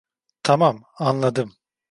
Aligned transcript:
Tamam, 0.43 0.83
anladım. 0.99 1.53